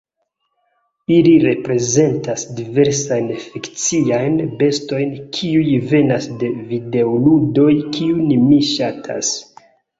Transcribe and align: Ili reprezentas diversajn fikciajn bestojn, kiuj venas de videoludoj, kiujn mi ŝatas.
Ili 1.17 1.33
reprezentas 1.43 2.45
diversajn 2.61 3.29
fikciajn 3.43 4.41
bestojn, 4.63 5.13
kiuj 5.37 5.77
venas 5.95 6.29
de 6.45 6.53
videoludoj, 6.73 7.71
kiujn 7.99 8.37
mi 8.51 8.61
ŝatas. 8.75 9.35